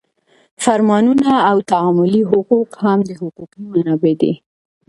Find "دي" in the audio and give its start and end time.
4.21-4.33